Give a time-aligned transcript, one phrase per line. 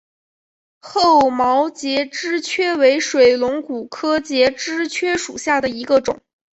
[0.79, 6.19] 厚毛节肢蕨为水龙骨科节肢蕨属下的一个种。